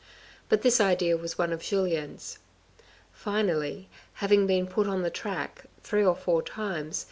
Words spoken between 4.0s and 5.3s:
having been put on the